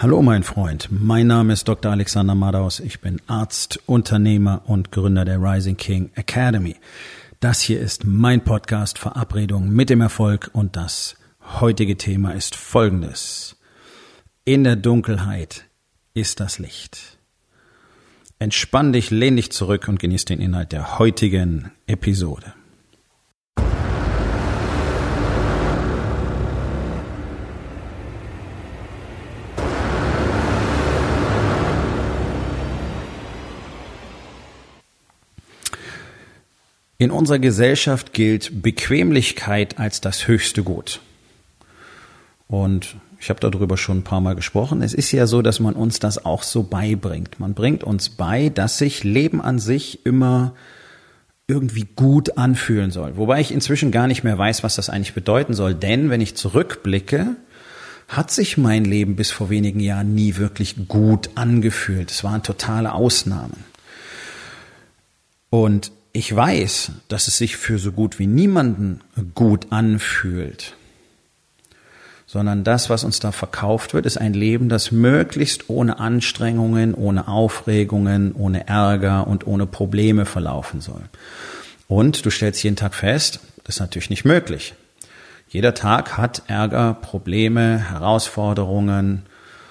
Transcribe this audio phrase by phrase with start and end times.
[0.00, 1.90] Hallo mein Freund, mein Name ist Dr.
[1.90, 6.76] Alexander Madaus, ich bin Arzt, Unternehmer und Gründer der Rising King Academy.
[7.40, 11.16] Das hier ist mein Podcast Verabredung mit dem Erfolg und das
[11.58, 13.56] heutige Thema ist folgendes.
[14.44, 15.64] In der Dunkelheit
[16.14, 17.18] ist das Licht.
[18.38, 22.54] Entspann dich, lehn dich zurück und genieß den Inhalt der heutigen Episode.
[37.00, 41.00] In unserer Gesellschaft gilt Bequemlichkeit als das höchste Gut.
[42.48, 44.82] Und ich habe darüber schon ein paar Mal gesprochen.
[44.82, 47.38] Es ist ja so, dass man uns das auch so beibringt.
[47.38, 50.54] Man bringt uns bei, dass sich Leben an sich immer
[51.46, 53.16] irgendwie gut anfühlen soll.
[53.16, 55.74] Wobei ich inzwischen gar nicht mehr weiß, was das eigentlich bedeuten soll.
[55.74, 57.36] Denn wenn ich zurückblicke,
[58.08, 62.10] hat sich mein Leben bis vor wenigen Jahren nie wirklich gut angefühlt.
[62.10, 63.64] Es waren totale Ausnahmen.
[65.48, 69.00] Und ich weiß, dass es sich für so gut wie niemanden
[69.34, 70.74] gut anfühlt,
[72.26, 77.28] sondern das, was uns da verkauft wird, ist ein Leben, das möglichst ohne Anstrengungen, ohne
[77.28, 81.02] Aufregungen, ohne Ärger und ohne Probleme verlaufen soll.
[81.88, 84.74] Und du stellst jeden Tag fest, das ist natürlich nicht möglich.
[85.48, 89.22] Jeder Tag hat Ärger, Probleme, Herausforderungen,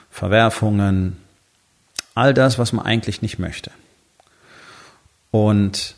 [0.09, 1.17] Verwerfungen,
[2.15, 3.69] all das, was man eigentlich nicht möchte.
[5.29, 5.96] Und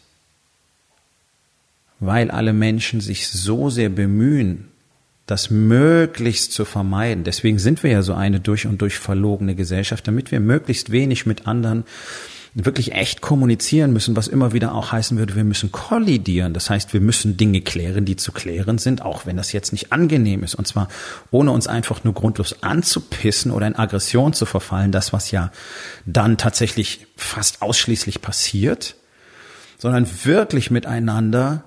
[1.99, 4.69] weil alle Menschen sich so sehr bemühen,
[5.25, 7.23] das möglichst zu vermeiden.
[7.23, 11.25] Deswegen sind wir ja so eine durch und durch verlogene Gesellschaft, damit wir möglichst wenig
[11.25, 11.83] mit anderen
[12.55, 16.53] wirklich echt kommunizieren müssen, was immer wieder auch heißen würde, wir müssen kollidieren.
[16.53, 19.91] Das heißt, wir müssen Dinge klären, die zu klären sind, auch wenn das jetzt nicht
[19.91, 20.55] angenehm ist.
[20.55, 20.87] Und zwar
[21.29, 25.51] ohne uns einfach nur grundlos anzupissen oder in Aggression zu verfallen, das, was ja
[26.07, 28.95] dann tatsächlich fast ausschließlich passiert,
[29.77, 31.63] sondern wirklich miteinander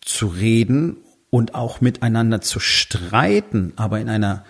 [0.00, 0.96] zu reden
[1.30, 4.44] und auch miteinander zu streiten, aber in einer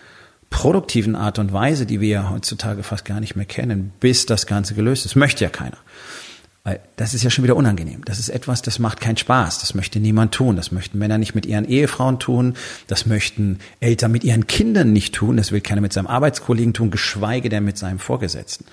[0.50, 4.46] produktiven Art und Weise, die wir ja heutzutage fast gar nicht mehr kennen, bis das
[4.46, 5.16] Ganze gelöst ist.
[5.16, 5.76] Möchte ja keiner.
[6.64, 8.04] Weil das ist ja schon wieder unangenehm.
[8.04, 9.60] Das ist etwas, das macht keinen Spaß.
[9.60, 10.56] Das möchte niemand tun.
[10.56, 12.54] Das möchten Männer nicht mit ihren Ehefrauen tun.
[12.86, 15.36] Das möchten Eltern mit ihren Kindern nicht tun.
[15.36, 18.66] Das will keiner mit seinem Arbeitskollegen tun, geschweige denn mit seinem Vorgesetzten.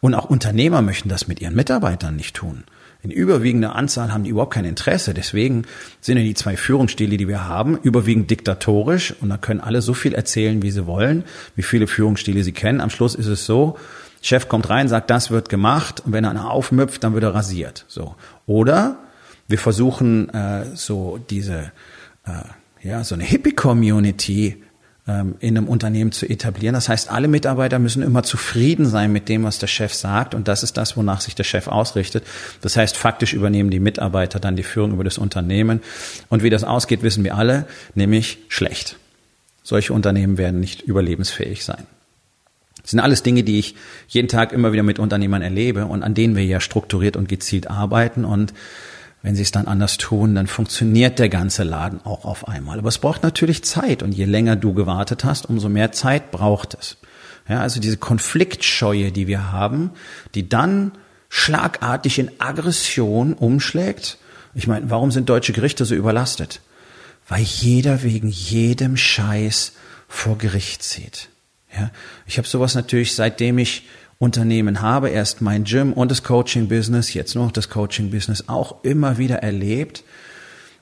[0.00, 2.64] Und auch Unternehmer möchten das mit ihren Mitarbeitern nicht tun.
[3.02, 5.12] In überwiegender Anzahl haben die überhaupt kein Interesse.
[5.12, 5.64] Deswegen
[6.00, 9.92] sind ja die zwei Führungsstile, die wir haben, überwiegend diktatorisch und da können alle so
[9.92, 11.24] viel erzählen, wie sie wollen,
[11.56, 12.80] wie viele Führungsstile sie kennen.
[12.80, 13.76] Am Schluss ist es so,
[14.20, 17.34] Chef kommt rein, sagt, das wird gemacht und wenn er einer aufmüpft, dann wird er
[17.34, 17.84] rasiert.
[17.88, 18.14] So.
[18.46, 18.98] Oder
[19.48, 21.72] wir versuchen äh, so diese
[22.24, 24.62] äh, ja so eine Hippie-Community ähm,
[25.04, 26.74] in einem Unternehmen zu etablieren.
[26.74, 30.46] Das heißt, alle Mitarbeiter müssen immer zufrieden sein mit dem, was der Chef sagt und
[30.46, 32.24] das ist das, wonach sich der Chef ausrichtet.
[32.60, 35.80] Das heißt, faktisch übernehmen die Mitarbeiter dann die Führung über das Unternehmen
[36.28, 38.96] und wie das ausgeht, wissen wir alle, nämlich schlecht.
[39.64, 41.84] Solche Unternehmen werden nicht überlebensfähig sein.
[42.80, 43.74] Das sind alles Dinge, die ich
[44.06, 47.68] jeden Tag immer wieder mit Unternehmern erlebe und an denen wir ja strukturiert und gezielt
[47.68, 48.54] arbeiten und
[49.22, 52.78] wenn sie es dann anders tun, dann funktioniert der ganze Laden auch auf einmal.
[52.78, 56.74] Aber es braucht natürlich Zeit und je länger du gewartet hast, umso mehr Zeit braucht
[56.74, 56.96] es.
[57.48, 59.90] Ja, also diese Konfliktscheue, die wir haben,
[60.34, 60.92] die dann
[61.28, 64.18] schlagartig in Aggression umschlägt.
[64.54, 66.60] Ich meine, warum sind deutsche Gerichte so überlastet?
[67.28, 69.72] Weil jeder wegen jedem Scheiß
[70.08, 71.28] vor Gericht zieht.
[71.74, 71.90] Ja,
[72.26, 73.84] ich habe sowas natürlich, seitdem ich
[74.22, 79.42] Unternehmen habe, erst mein Gym und das Coaching-Business, jetzt noch das Coaching-Business, auch immer wieder
[79.42, 80.04] erlebt,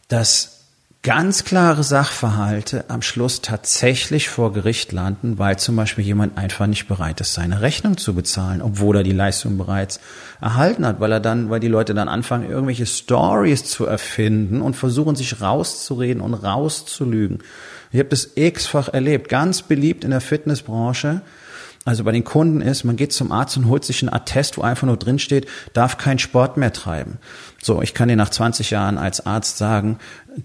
[0.09, 0.59] dass
[1.03, 6.87] ganz klare Sachverhalte am Schluss tatsächlich vor Gericht landen, weil zum Beispiel jemand einfach nicht
[6.87, 10.01] bereit ist, seine Rechnung zu bezahlen, obwohl er die Leistung bereits
[10.43, 14.77] erhalten hat, weil er dann, weil die Leute dann anfangen, irgendwelche Stories zu erfinden und
[14.77, 17.39] versuchen, sich rauszureden und rauszulügen.
[17.91, 21.23] Ich habe das x-fach erlebt, ganz beliebt in der Fitnessbranche,
[21.91, 24.63] also bei den Kunden ist, man geht zum Arzt und holt sich einen Attest, wo
[24.63, 27.19] einfach nur drin steht, darf keinen Sport mehr treiben.
[27.61, 29.99] So, ich kann dir nach 20 Jahren als Arzt sagen,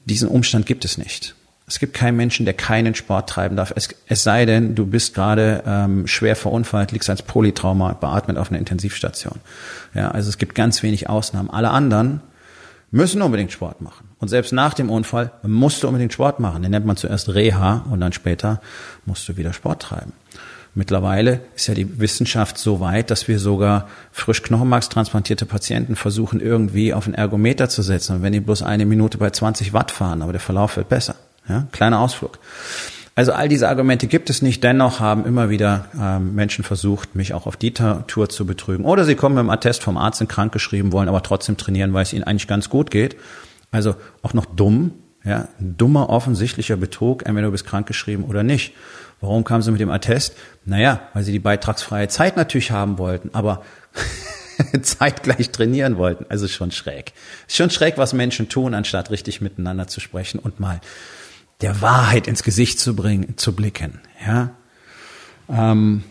[0.06, 1.36] diesen Umstand gibt es nicht.
[1.68, 3.72] Es gibt keinen Menschen, der keinen Sport treiben darf.
[3.76, 8.50] Es, es sei denn, du bist gerade ähm, schwer verunfallt, liegst als Polytrauma beatmet auf
[8.50, 9.36] einer Intensivstation.
[9.94, 11.52] Ja, also es gibt ganz wenig Ausnahmen.
[11.52, 12.22] Alle anderen
[12.90, 14.10] müssen unbedingt Sport machen.
[14.20, 16.64] Und selbst nach dem Unfall musst du unbedingt Sport machen.
[16.64, 18.62] Den nennt man zuerst Reha und dann später
[19.06, 20.14] musst du wieder Sport treiben.
[20.78, 26.94] Mittlerweile ist ja die Wissenschaft so weit, dass wir sogar frisch Knochenmarkstransplantierte Patienten versuchen, irgendwie
[26.94, 28.18] auf einen Ergometer zu setzen.
[28.18, 31.16] Und wenn die bloß eine Minute bei 20 Watt fahren, aber der Verlauf wird besser.
[31.48, 32.40] Ja, kleiner Ausflug.
[33.16, 34.62] Also all diese Argumente gibt es nicht.
[34.66, 38.84] Dennoch haben immer wieder ähm, Menschen versucht, mich auch auf die Tour zu betrügen.
[38.84, 41.94] Oder sie kommen mit dem Attest vom Arzt in krank geschrieben, wollen aber trotzdem trainieren,
[41.94, 43.16] weil es ihnen eigentlich ganz gut geht.
[43.72, 44.92] Also auch noch dumm,
[45.24, 48.74] ja, dummer, offensichtlicher Betrug, entweder du bist krank geschrieben oder nicht.
[49.22, 50.36] Warum kamen sie mit dem Attest?
[50.66, 53.64] Naja, weil sie die beitragsfreie Zeit natürlich haben wollten, aber
[54.82, 56.26] zeitgleich trainieren wollten.
[56.30, 57.14] Also schon schräg.
[57.48, 60.82] Schon schräg, was Menschen tun, anstatt richtig miteinander zu sprechen und mal
[61.62, 64.00] der Wahrheit ins Gesicht zu bringen, zu blicken.
[64.26, 64.52] Ja.
[65.50, 66.04] Ähm,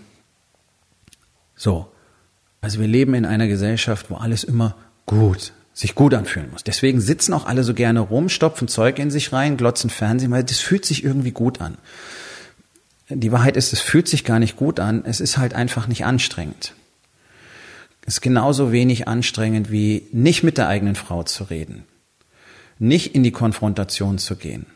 [1.56, 1.88] so.
[2.60, 4.74] Also wir leben in einer Gesellschaft, wo alles immer
[5.04, 6.64] gut, sich gut anfühlen muss.
[6.64, 10.44] Deswegen sitzen auch alle so gerne rum, stopfen Zeug in sich rein, glotzen Fernsehen, weil
[10.44, 11.76] das fühlt sich irgendwie gut an.
[13.08, 16.04] Die Wahrheit ist, es fühlt sich gar nicht gut an, es ist halt einfach nicht
[16.04, 16.74] anstrengend.
[18.06, 21.84] Es ist genauso wenig anstrengend wie nicht mit der eigenen Frau zu reden,
[22.78, 24.66] nicht in die Konfrontation zu gehen,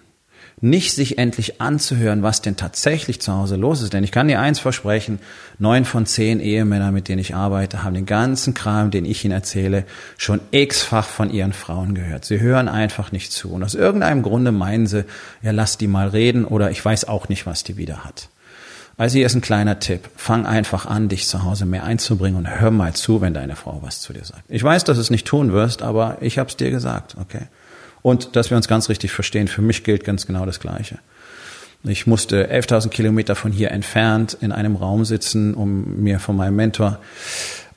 [0.60, 3.92] nicht sich endlich anzuhören, was denn tatsächlich zu Hause los ist.
[3.92, 5.18] Denn ich kann dir eins versprechen,
[5.58, 9.32] neun von zehn Ehemänner, mit denen ich arbeite, haben den ganzen Kram, den ich ihnen
[9.32, 9.84] erzähle,
[10.16, 12.24] schon x-fach von ihren Frauen gehört.
[12.24, 13.50] Sie hören einfach nicht zu.
[13.50, 15.04] Und aus irgendeinem Grunde meinen sie,
[15.42, 18.28] ja, lass die mal reden oder ich weiß auch nicht, was die wieder hat.
[18.98, 20.10] Also hier ist ein kleiner Tipp.
[20.16, 23.78] Fang einfach an, dich zu Hause mehr einzubringen und hör mal zu, wenn deine Frau
[23.80, 24.42] was zu dir sagt.
[24.48, 27.46] Ich weiß, dass du es nicht tun wirst, aber ich habe es dir gesagt, okay?
[28.02, 30.98] Und dass wir uns ganz richtig verstehen, für mich gilt ganz genau das Gleiche.
[31.84, 36.56] Ich musste 11.000 Kilometer von hier entfernt in einem Raum sitzen, um mir von meinem
[36.56, 36.98] Mentor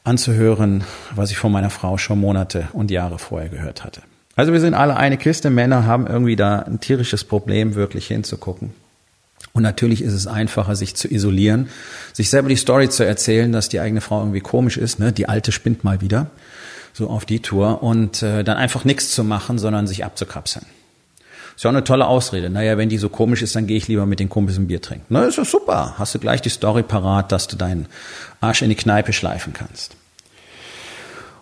[0.03, 0.83] anzuhören,
[1.15, 4.01] was ich von meiner Frau schon Monate und Jahre vorher gehört hatte.
[4.35, 5.49] Also wir sind alle eine Kiste.
[5.49, 8.73] Männer haben irgendwie da ein tierisches Problem, wirklich hinzugucken.
[9.53, 11.67] Und natürlich ist es einfacher, sich zu isolieren,
[12.13, 15.11] sich selber die Story zu erzählen, dass die eigene Frau irgendwie komisch ist, ne?
[15.11, 16.31] die alte spinnt mal wieder
[16.93, 20.65] so auf die Tour und äh, dann einfach nichts zu machen, sondern sich abzukapseln.
[21.55, 22.49] Ist ja auch eine tolle Ausrede.
[22.49, 24.81] Naja, wenn die so komisch ist, dann gehe ich lieber mit den Kumpels ein Bier
[24.81, 25.05] trinken.
[25.09, 25.95] Na, ist ja super.
[25.97, 27.87] Hast du gleich die Story parat, dass du deinen
[28.39, 29.95] Arsch in die Kneipe schleifen kannst.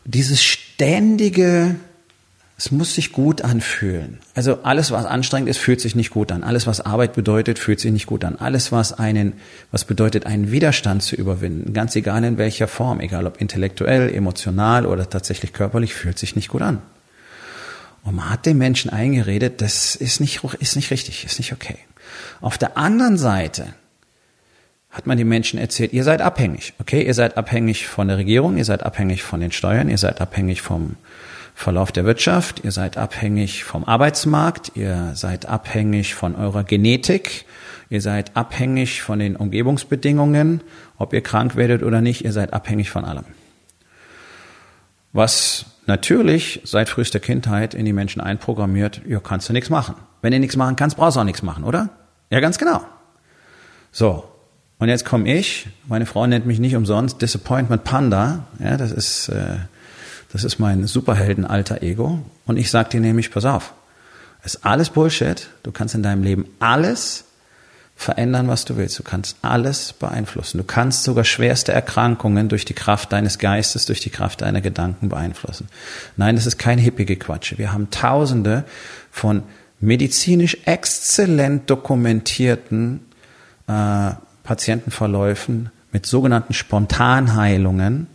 [0.05, 1.75] Dieses ständige
[2.59, 4.17] es muss sich gut anfühlen.
[4.35, 6.43] Also alles, was anstrengend ist, fühlt sich nicht gut an.
[6.43, 8.35] Alles, was Arbeit bedeutet, fühlt sich nicht gut an.
[8.35, 9.35] Alles, was einen,
[9.71, 14.85] was bedeutet, einen Widerstand zu überwinden, ganz egal in welcher Form, egal ob intellektuell, emotional
[14.85, 16.81] oder tatsächlich körperlich, fühlt sich nicht gut an.
[18.03, 21.77] Und man hat den Menschen eingeredet, das ist nicht, ist nicht richtig, ist nicht okay.
[22.41, 23.67] Auf der anderen Seite
[24.89, 27.03] hat man den Menschen erzählt, ihr seid abhängig, okay?
[27.03, 30.61] Ihr seid abhängig von der Regierung, ihr seid abhängig von den Steuern, ihr seid abhängig
[30.61, 30.97] vom,
[31.59, 37.43] Verlauf der Wirtschaft, ihr seid abhängig vom Arbeitsmarkt, ihr seid abhängig von eurer Genetik,
[37.89, 40.61] ihr seid abhängig von den Umgebungsbedingungen,
[40.97, 43.25] ob ihr krank werdet oder nicht, ihr seid abhängig von allem.
[45.11, 49.95] Was natürlich seit frühester Kindheit in die Menschen einprogrammiert, ja, kannst du nichts machen.
[50.21, 51.89] Wenn du nichts machen kannst, brauchst du auch nichts machen, oder?
[52.29, 52.85] Ja, ganz genau.
[53.91, 54.23] So.
[54.77, 59.27] Und jetzt komme ich, meine Frau nennt mich nicht umsonst Disappointment Panda, ja, das ist,
[59.27, 59.57] äh,
[60.31, 62.19] das ist mein Superhelden-alter Ego.
[62.45, 63.73] Und ich sag dir nämlich, pass auf,
[64.43, 65.49] ist alles Bullshit.
[65.63, 67.25] Du kannst in deinem Leben alles
[67.95, 68.97] verändern, was du willst.
[68.97, 70.57] Du kannst alles beeinflussen.
[70.57, 75.09] Du kannst sogar schwerste Erkrankungen durch die Kraft deines Geistes, durch die Kraft deiner Gedanken
[75.09, 75.67] beeinflussen.
[76.15, 77.57] Nein, das ist kein hippige Quatsche.
[77.57, 78.63] Wir haben Tausende
[79.11, 79.43] von
[79.81, 83.01] medizinisch exzellent dokumentierten
[83.67, 84.11] äh,
[84.43, 88.07] Patientenverläufen mit sogenannten Spontanheilungen,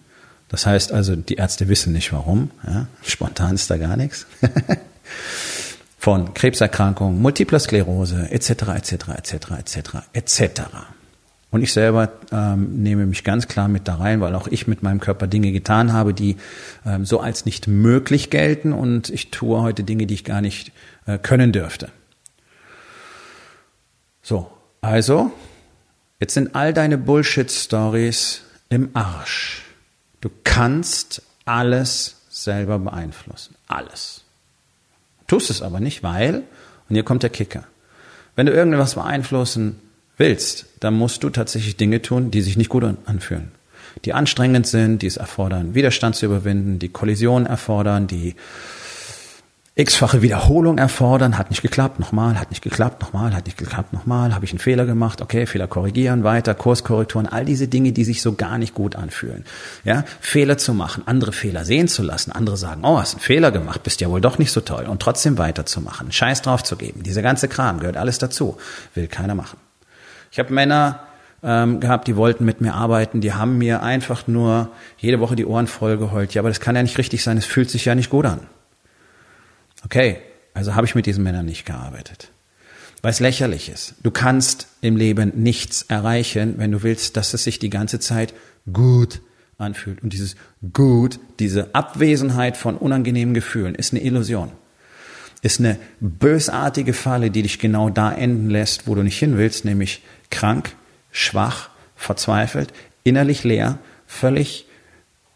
[0.55, 2.53] das heißt also, die Ärzte wissen nicht warum.
[2.65, 2.87] Ja?
[3.03, 4.25] Spontan ist da gar nichts.
[5.99, 9.79] Von Krebserkrankungen, Multipler Sklerose, etc., etc., etc., etc.,
[10.13, 10.63] etc.
[11.51, 14.85] Und ich selber ähm, nehme mich ganz klar mit da rein, weil auch ich mit
[14.85, 16.37] meinem Körper Dinge getan habe, die
[16.87, 20.71] ähm, so als nicht möglich gelten und ich tue heute Dinge, die ich gar nicht
[21.07, 21.89] äh, können dürfte.
[24.23, 25.33] So, also,
[26.21, 29.64] jetzt sind all deine Bullshit-Stories im Arsch.
[30.25, 33.57] Du kannst alles selber beeinflussen.
[33.69, 34.23] Alles.
[35.27, 36.37] Tust es aber nicht, weil,
[36.89, 37.65] und hier kommt der Kicker.
[38.35, 39.79] Wenn du irgendwas beeinflussen
[40.17, 43.53] willst, dann musst du tatsächlich Dinge tun, die sich nicht gut anfühlen.
[44.07, 48.35] Die anstrengend sind, die es erfordern, Widerstand zu überwinden, die Kollision erfordern, die
[49.77, 54.33] x-fache Wiederholung erfordern, hat nicht geklappt, nochmal, hat nicht geklappt, nochmal, hat nicht geklappt, nochmal,
[54.33, 58.23] habe ich einen Fehler gemacht, okay, Fehler korrigieren, weiter, Kurskorrekturen, all diese Dinge, die sich
[58.23, 59.45] so gar nicht gut anfühlen.
[59.83, 63.51] Ja, Fehler zu machen, andere Fehler sehen zu lassen, andere sagen, oh, hast einen Fehler
[63.51, 64.85] gemacht, bist ja wohl doch nicht so toll.
[64.85, 68.57] Und trotzdem weiterzumachen, Scheiß drauf zu geben, dieser ganze Kram gehört alles dazu,
[68.95, 69.59] will keiner machen.
[70.31, 71.01] Ich habe Männer
[71.43, 75.47] ähm, gehabt, die wollten mit mir arbeiten, die haben mir einfach nur jede Woche die
[75.47, 76.33] Ohren voll geheult.
[76.33, 78.41] Ja, aber das kann ja nicht richtig sein, es fühlt sich ja nicht gut an.
[79.85, 80.19] Okay,
[80.55, 82.31] also habe ich mit diesen Männern nicht gearbeitet.
[83.03, 83.97] weil es lächerlich ist.
[84.03, 88.33] Du kannst im Leben nichts erreichen, wenn du willst, dass es sich die ganze Zeit
[88.73, 89.21] gut
[89.59, 90.03] anfühlt.
[90.03, 90.37] Und dieses
[90.73, 94.53] gut, diese Abwesenheit von unangenehmen Gefühlen ist eine Illusion.
[95.43, 99.67] Ist eine bösartige Falle, die dich genau da enden lässt, wo du nicht hin willst,
[99.67, 100.75] nämlich krank,
[101.13, 102.73] schwach, verzweifelt,
[103.03, 104.67] innerlich leer, völlig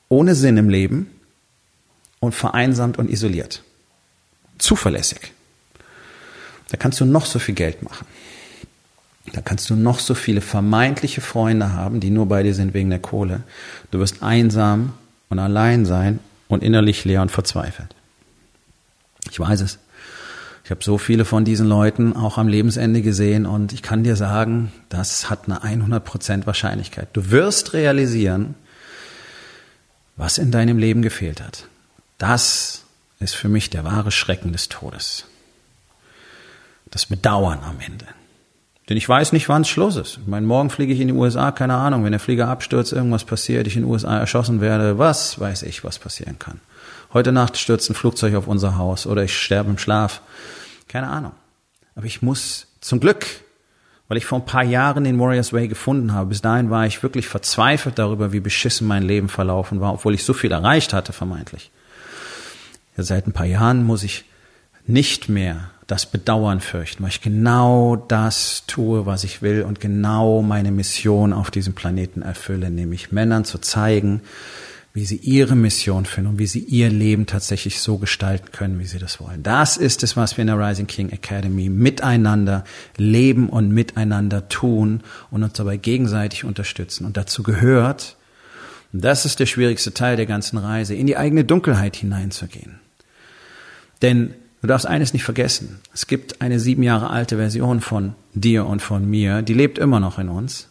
[0.09, 1.11] ohne Sinn im Leben
[2.19, 3.63] und vereinsamt und isoliert.
[4.59, 5.33] Zuverlässig.
[6.71, 8.07] Da kannst du noch so viel Geld machen.
[9.33, 12.91] Da kannst du noch so viele vermeintliche Freunde haben, die nur bei dir sind wegen
[12.91, 13.43] der Kohle.
[13.91, 14.95] Du wirst einsam
[15.29, 17.95] und allein sein und innerlich leer und verzweifelt.
[19.31, 19.79] Ich weiß es.
[20.65, 24.17] Ich habe so viele von diesen Leuten auch am Lebensende gesehen und ich kann dir
[24.17, 27.09] sagen, das hat eine 100% Wahrscheinlichkeit.
[27.15, 28.55] Du wirst realisieren,
[30.17, 31.69] was in deinem Leben gefehlt hat.
[32.19, 32.85] Das
[33.21, 35.25] ist für mich der wahre Schrecken des Todes.
[36.91, 38.07] Das Bedauern am Ende.
[38.89, 40.19] Denn ich weiß nicht, wann es Schluss ist.
[40.23, 43.25] Ich meine, morgen fliege ich in die USA, keine Ahnung, wenn der Flieger abstürzt, irgendwas
[43.25, 46.61] passiert, ich in den USA erschossen werde, was weiß ich, was passieren kann.
[47.13, 50.23] Heute Nacht stürzt ein Flugzeug auf unser Haus oder ich sterbe im Schlaf.
[50.89, 51.33] Keine Ahnung.
[51.95, 53.27] Aber ich muss zum Glück,
[54.09, 57.03] weil ich vor ein paar Jahren den Warriors Way gefunden habe, bis dahin war ich
[57.03, 61.13] wirklich verzweifelt darüber, wie beschissen mein Leben verlaufen war, obwohl ich so viel erreicht hatte,
[61.13, 61.71] vermeintlich.
[62.99, 64.25] Ja, seit ein paar Jahren muss ich
[64.87, 70.43] nicht mehr das Bedauern fürchten, weil ich genau das tue, was ich will und genau
[70.43, 74.21] meine Mission auf diesem Planeten erfülle, nämlich Männern zu zeigen,
[74.95, 78.87] wie sie ihre Mission finden und wie sie ihr Leben tatsächlich so gestalten können, wie
[78.87, 79.45] sie das wollen.
[79.45, 82.65] Das ist es, was wir in der Rising King Academy miteinander
[82.97, 87.07] leben und miteinander tun und uns dabei gegenseitig unterstützen.
[87.07, 88.17] Und dazu gehört,
[88.93, 92.81] und das ist der schwierigste Teil der ganzen Reise, in die eigene Dunkelheit hineinzugehen.
[94.03, 95.81] Denn du darfst eines nicht vergessen.
[95.93, 100.01] Es gibt eine sieben Jahre alte Version von dir und von mir, die lebt immer
[100.01, 100.69] noch in uns.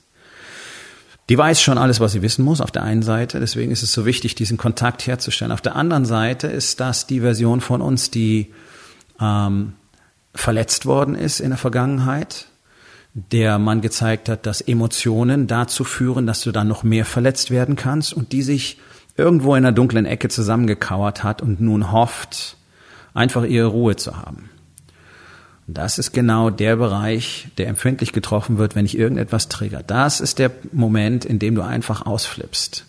[1.30, 3.40] Die weiß schon alles, was sie wissen muss, auf der einen Seite.
[3.40, 5.52] Deswegen ist es so wichtig, diesen Kontakt herzustellen.
[5.52, 8.54] Auf der anderen Seite ist das die Version von uns, die
[9.20, 9.74] ähm,
[10.34, 12.48] verletzt worden ist in der Vergangenheit,
[13.14, 17.76] der man gezeigt hat, dass Emotionen dazu führen, dass du dann noch mehr verletzt werden
[17.76, 18.80] kannst und die sich
[19.18, 22.56] irgendwo in einer dunklen Ecke zusammengekauert hat und nun hofft,
[23.18, 24.50] einfach ihre Ruhe zu haben.
[25.68, 29.92] Das ist genau der Bereich, der empfindlich getroffen wird, wenn ich irgendetwas triggert.
[29.92, 32.86] Das ist der Moment, in dem du einfach ausflippst.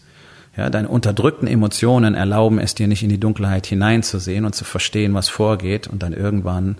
[0.56, 5.14] Ja, deine unterdrückten Emotionen erlauben es dir nicht in die Dunkelheit hineinzusehen und zu verstehen,
[5.14, 6.78] was vorgeht und dann irgendwann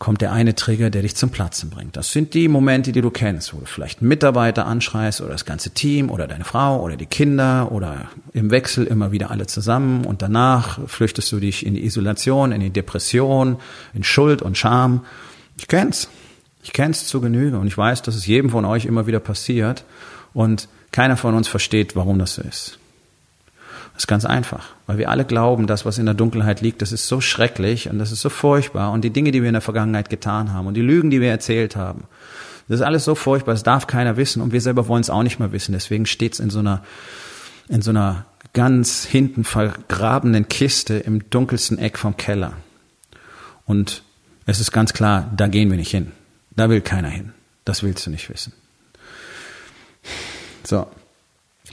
[0.00, 1.94] kommt der eine Trigger, der dich zum Platzen bringt.
[1.94, 5.44] Das sind die Momente, die du kennst, wo du vielleicht einen Mitarbeiter anschreist oder das
[5.44, 10.06] ganze Team oder deine Frau oder die Kinder oder im Wechsel immer wieder alle zusammen
[10.06, 13.58] und danach flüchtest du dich in die Isolation, in die Depression,
[13.92, 15.04] in Schuld und Scham.
[15.58, 16.08] Ich kenn's.
[16.62, 19.84] Ich kenn's zu Genüge und ich weiß, dass es jedem von euch immer wieder passiert
[20.32, 22.79] und keiner von uns versteht, warum das so ist.
[24.00, 26.90] Das ist ganz einfach, weil wir alle glauben, das, was in der Dunkelheit liegt, das
[26.90, 29.60] ist so schrecklich und das ist so furchtbar und die Dinge, die wir in der
[29.60, 32.04] Vergangenheit getan haben und die Lügen, die wir erzählt haben,
[32.66, 35.22] das ist alles so furchtbar, das darf keiner wissen und wir selber wollen es auch
[35.22, 35.72] nicht mehr wissen.
[35.72, 36.82] Deswegen steht es in so einer,
[37.68, 42.54] in so einer ganz hinten vergrabenen Kiste im dunkelsten Eck vom Keller.
[43.66, 44.02] Und
[44.46, 46.12] es ist ganz klar, da gehen wir nicht hin.
[46.56, 47.34] Da will keiner hin.
[47.66, 48.54] Das willst du nicht wissen.
[50.64, 50.86] So.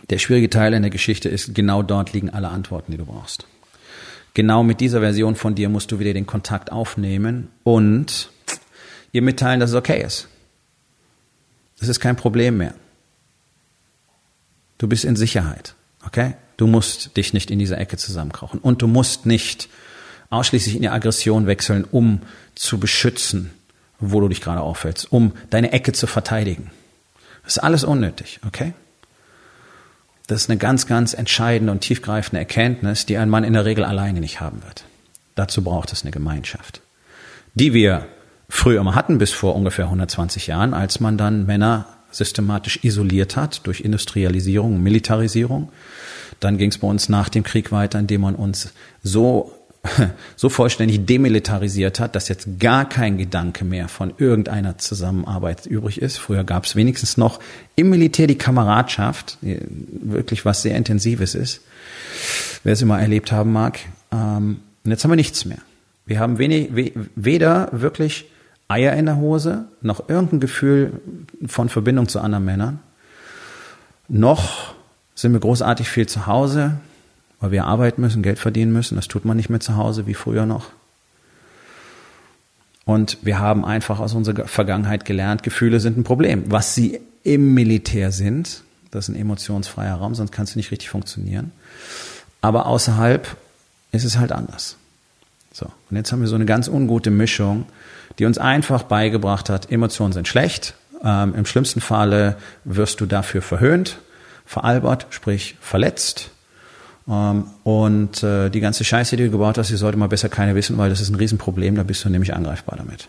[0.09, 3.45] Der schwierige Teil in der Geschichte ist, genau dort liegen alle Antworten, die du brauchst.
[4.33, 8.29] Genau mit dieser Version von dir musst du wieder den Kontakt aufnehmen und
[9.11, 10.27] ihr mitteilen, dass es okay ist.
[11.79, 12.75] Das ist kein Problem mehr.
[14.77, 15.73] Du bist in Sicherheit,
[16.05, 16.35] okay?
[16.55, 19.69] Du musst dich nicht in dieser Ecke zusammenkrochen und du musst nicht
[20.29, 22.21] ausschließlich in die Aggression wechseln, um
[22.55, 23.51] zu beschützen,
[23.99, 26.71] wo du dich gerade auffällst, um deine Ecke zu verteidigen.
[27.43, 28.73] Das ist alles unnötig, okay?
[30.27, 33.85] Das ist eine ganz, ganz entscheidende und tiefgreifende Erkenntnis, die ein Mann in der Regel
[33.85, 34.83] alleine nicht haben wird.
[35.35, 36.81] Dazu braucht es eine Gemeinschaft,
[37.53, 38.07] die wir
[38.49, 43.65] früher mal hatten, bis vor ungefähr 120 Jahren, als man dann Männer systematisch isoliert hat
[43.67, 45.71] durch Industrialisierung, Militarisierung.
[46.39, 49.56] Dann ging es bei uns nach dem Krieg weiter, indem man uns so
[50.35, 56.17] so vollständig demilitarisiert hat, dass jetzt gar kein Gedanke mehr von irgendeiner Zusammenarbeit übrig ist.
[56.17, 57.39] Früher gab es wenigstens noch
[57.75, 61.61] im Militär die Kameradschaft, wirklich was sehr Intensives ist,
[62.63, 63.79] wer es immer erlebt haben mag.
[64.11, 65.59] Ähm, und jetzt haben wir nichts mehr.
[66.05, 66.69] Wir haben wenig,
[67.15, 68.25] weder wirklich
[68.69, 70.93] Eier in der Hose, noch irgendein Gefühl
[71.45, 72.79] von Verbindung zu anderen Männern,
[74.07, 74.73] noch
[75.15, 76.77] sind wir großartig viel zu Hause,
[77.39, 78.95] weil wir arbeiten müssen, Geld verdienen müssen.
[78.95, 80.71] Das tut man nicht mehr zu Hause wie früher noch.
[82.85, 86.45] Und wir haben einfach aus unserer Vergangenheit gelernt, Gefühle sind ein Problem.
[86.47, 90.89] Was sie im Militär sind, das ist ein emotionsfreier Raum, sonst kannst du nicht richtig
[90.89, 91.51] funktionieren.
[92.41, 93.35] Aber außerhalb
[93.91, 94.77] ist es halt anders.
[95.51, 95.65] So.
[95.89, 97.65] Und jetzt haben wir so eine ganz ungute Mischung,
[98.19, 100.75] die uns einfach beigebracht hat, Emotionen sind schlecht.
[101.03, 103.99] Ähm, Im schlimmsten Falle wirst du dafür verhöhnt,
[104.45, 106.31] veralbert, sprich verletzt.
[107.09, 110.55] Ähm, und äh, die ganze Scheiße, die du gebaut hast, die sollte mal besser keiner
[110.55, 113.07] wissen, weil das ist ein Riesenproblem, da bist du nämlich angreifbar damit.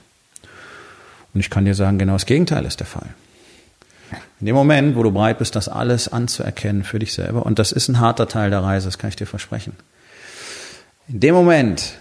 [1.34, 3.08] Und ich kann dir sagen, genau das Gegenteil ist der Fall.
[4.40, 7.72] In dem Moment, wo du bereit bist, das alles anzuerkennen für dich selber, und das
[7.72, 9.74] ist ein harter Teil der Reise, das kann ich dir versprechen.
[11.08, 11.98] In dem Moment,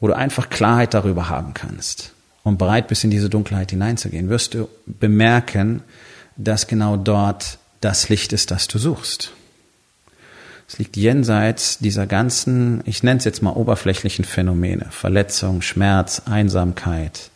[0.00, 4.54] wo du einfach Klarheit darüber haben kannst und bereit bist, in diese Dunkelheit hineinzugehen, wirst
[4.54, 5.82] du bemerken,
[6.36, 9.32] dass genau dort das Licht ist, das du suchst.
[10.70, 14.86] Es liegt jenseits dieser ganzen, ich nenne es jetzt mal oberflächlichen Phänomene.
[14.90, 17.32] Verletzung, Schmerz, Einsamkeit,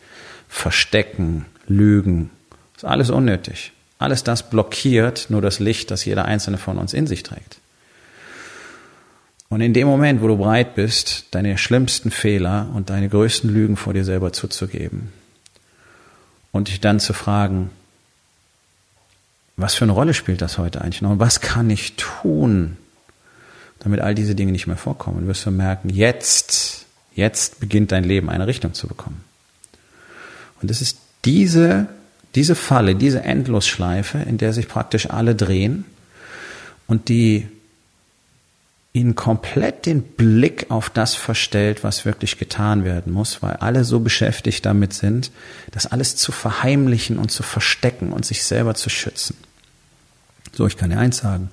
[0.47, 2.29] Verstecken, Lügen.
[2.75, 3.73] Das ist alles unnötig.
[3.99, 7.57] Alles das blockiert nur das Licht, das jeder einzelne von uns in sich trägt.
[9.49, 13.75] Und in dem Moment, wo du bereit bist, deine schlimmsten Fehler und deine größten Lügen
[13.75, 15.11] vor dir selber zuzugeben
[16.53, 17.69] und dich dann zu fragen,
[19.57, 22.77] was für eine Rolle spielt das heute eigentlich noch und was kann ich tun,
[23.85, 28.31] damit all diese Dinge nicht mehr vorkommen, wirst du merken, jetzt, jetzt beginnt dein Leben
[28.31, 29.23] eine Richtung zu bekommen.
[30.59, 31.87] Und es ist diese,
[32.33, 35.85] diese Falle, diese Endlosschleife, in der sich praktisch alle drehen
[36.87, 37.47] und die
[38.91, 43.99] ihnen komplett den Blick auf das verstellt, was wirklich getan werden muss, weil alle so
[43.99, 45.29] beschäftigt damit sind,
[45.69, 49.37] das alles zu verheimlichen und zu verstecken und sich selber zu schützen.
[50.53, 51.51] So, ich kann dir eins sagen,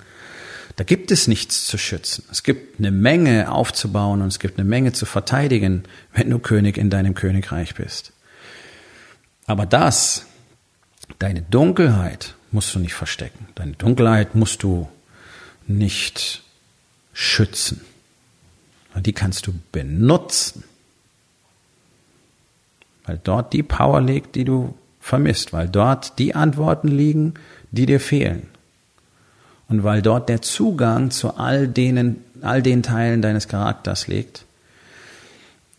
[0.75, 2.23] da gibt es nichts zu schützen.
[2.31, 6.77] Es gibt eine Menge aufzubauen und es gibt eine Menge zu verteidigen, wenn du König
[6.77, 8.11] in deinem Königreich bist.
[9.45, 10.25] Aber das,
[11.19, 13.47] deine Dunkelheit, musst du nicht verstecken.
[13.55, 14.87] Deine Dunkelheit musst du
[15.67, 16.43] nicht
[17.13, 17.81] schützen.
[18.95, 20.63] Die kannst du benutzen.
[23.05, 27.33] Weil dort die Power liegt, die du vermisst, weil dort die Antworten liegen,
[27.71, 28.47] die dir fehlen.
[29.69, 34.45] Und weil dort der Zugang zu all denen, all den Teilen deines Charakters liegt,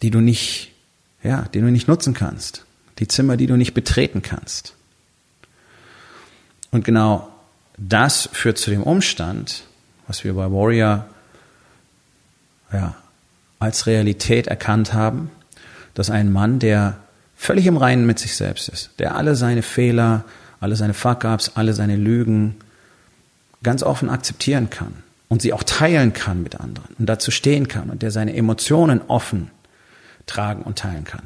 [0.02, 0.72] die du nicht,
[1.22, 2.64] ja, die du nicht nutzen kannst.
[2.98, 4.74] Die Zimmer, die du nicht betreten kannst.
[6.70, 7.28] Und genau
[7.76, 9.64] das führt zu dem Umstand,
[10.06, 11.06] was wir bei Warrior
[12.72, 12.94] ja,
[13.58, 15.30] als Realität erkannt haben,
[15.94, 16.98] dass ein Mann, der
[17.36, 20.24] völlig im Reinen mit sich selbst ist, der alle seine Fehler,
[20.60, 22.56] alle seine Fuck-ups, alle seine Lügen,
[23.64, 24.94] ganz offen akzeptieren kann
[25.28, 29.00] und sie auch teilen kann mit anderen und dazu stehen kann und der seine Emotionen
[29.08, 29.50] offen
[30.26, 31.22] tragen und teilen kann.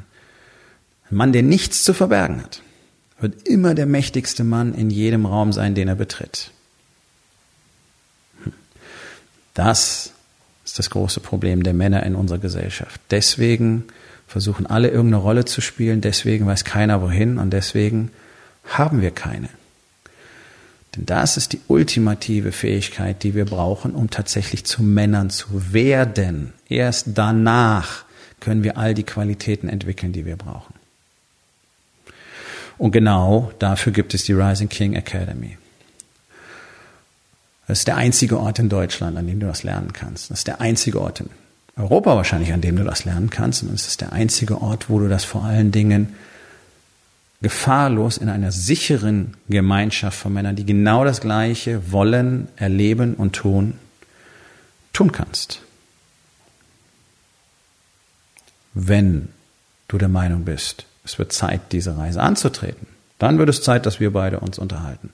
[1.11, 2.61] Ein Mann, der nichts zu verbergen hat,
[3.19, 6.51] wird immer der mächtigste Mann in jedem Raum sein, den er betritt.
[8.43, 8.53] Hm.
[9.53, 10.13] Das
[10.65, 13.01] ist das große Problem der Männer in unserer Gesellschaft.
[13.11, 13.85] Deswegen
[14.27, 18.11] versuchen alle irgendeine Rolle zu spielen, deswegen weiß keiner wohin und deswegen
[18.65, 19.49] haben wir keine.
[20.95, 26.53] Denn das ist die ultimative Fähigkeit, die wir brauchen, um tatsächlich zu Männern zu werden.
[26.67, 28.05] Erst danach
[28.39, 30.73] können wir all die Qualitäten entwickeln, die wir brauchen.
[32.77, 35.57] Und genau dafür gibt es die Rising King Academy.
[37.67, 40.31] Das ist der einzige Ort in Deutschland, an dem du das lernen kannst.
[40.31, 41.29] Das ist der einzige Ort in
[41.75, 43.61] Europa wahrscheinlich, an dem du das lernen kannst.
[43.61, 46.15] Und es ist der einzige Ort, wo du das vor allen Dingen
[47.41, 53.75] gefahrlos in einer sicheren Gemeinschaft von Männern, die genau das Gleiche wollen, erleben und tun,
[54.91, 55.61] tun kannst.
[58.73, 59.29] Wenn
[59.87, 62.87] du der Meinung bist, es wird Zeit, diese Reise anzutreten,
[63.19, 65.11] dann wird es Zeit, dass wir beide uns unterhalten.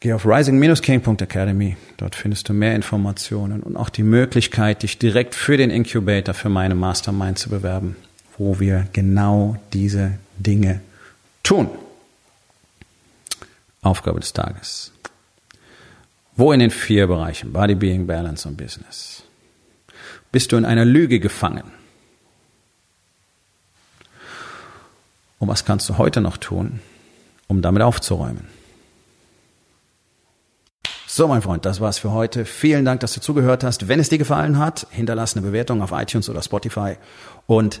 [0.00, 5.56] Geh auf rising-king.academy, dort findest du mehr Informationen und auch die Möglichkeit, dich direkt für
[5.56, 7.96] den Incubator für meine Mastermind zu bewerben
[8.38, 10.80] wo wir genau diese Dinge
[11.42, 11.68] tun.
[13.82, 14.92] Aufgabe des Tages.
[16.36, 19.24] Wo in den vier Bereichen Body, Being, Balance und Business
[20.34, 21.70] bist du in einer Lüge gefangen?
[25.38, 26.80] Und was kannst du heute noch tun,
[27.46, 28.48] um damit aufzuräumen?
[31.06, 32.44] So, mein Freund, das war's für heute.
[32.44, 33.86] Vielen Dank, dass du zugehört hast.
[33.86, 36.96] Wenn es dir gefallen hat, hinterlass eine Bewertung auf iTunes oder Spotify
[37.46, 37.80] und